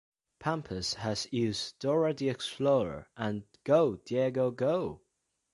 [0.39, 5.01] Pampers has used "Dora the Explorer", and "Go Diego Go!